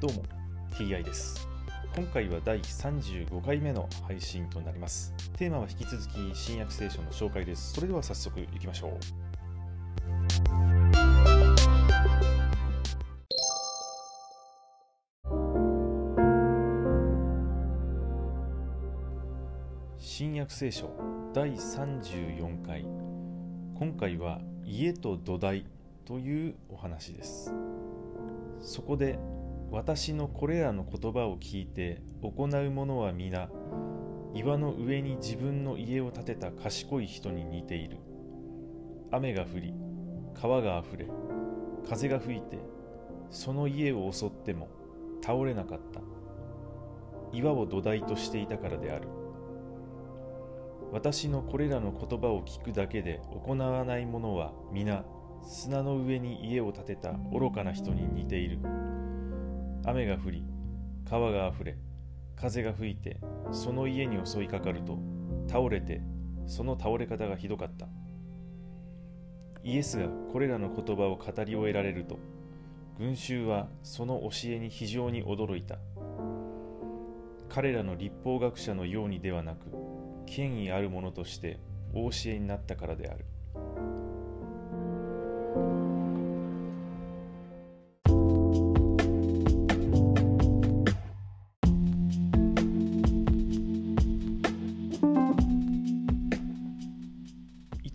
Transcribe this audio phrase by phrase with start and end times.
[0.00, 0.22] どうも
[0.70, 1.48] TI です。
[1.96, 5.12] 今回は第35回目の配信となります。
[5.36, 7.72] テーマは引き続き新約聖書の紹介です。
[7.72, 8.90] それでは早速いきましょう。
[19.98, 20.92] 新約聖書
[21.34, 22.82] 第34回。
[23.76, 25.66] 今回は家と土台
[26.04, 27.52] というお話です。
[28.60, 29.18] そこで
[29.70, 33.50] 私のこれらの言葉を聞いて行う者は皆
[34.34, 37.98] 岩の上に自分の家を建てた賢い人に似ている。
[39.10, 39.74] 雨が降り
[40.34, 41.06] 川があふれ
[41.88, 42.58] 風が吹いて
[43.30, 44.68] その家を襲っても
[45.22, 46.00] 倒れなかった。
[47.30, 49.08] 岩を土台としていたからである。
[50.92, 55.04] 私のこれらの言葉を聞くだけで行わない者は皆
[55.42, 58.60] 砂の上に家を建てた愚かな人に似ている。
[59.84, 60.44] 雨が降り
[61.08, 61.76] 川があふれ
[62.36, 63.18] 風が吹いて
[63.52, 64.98] その家に襲いかかると
[65.48, 66.02] 倒れて
[66.46, 67.86] その倒れ方がひどかった。
[69.64, 72.18] イエスがこれらの言葉を語り終えられると
[72.96, 75.78] 群衆はその教えに非常に驚いた。
[77.48, 79.66] 彼らの立法学者のようにではなく
[80.26, 81.58] 権威ある者として
[81.94, 83.24] お教えになったからである。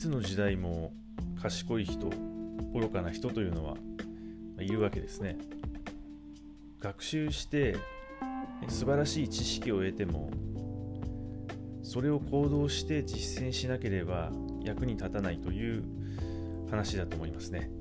[0.04, 0.92] つの時代も
[1.42, 2.10] 賢い人
[2.74, 3.78] 愚かな人というのは
[4.60, 5.38] いるわけですね。
[6.82, 7.78] 学習して
[8.68, 10.30] 素晴らしい知識を得ても
[11.84, 14.30] それを行動して実践しなければ
[14.62, 15.86] 役に立たないという
[16.70, 17.72] 話だと思いますね。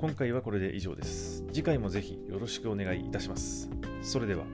[0.00, 1.44] 今回はこれで以上です。
[1.52, 3.68] 次回もぜひよろしくお願いいたします。
[4.00, 4.46] それでは。